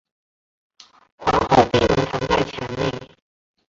[1.19, 3.15] 皇后闭门藏在墙内。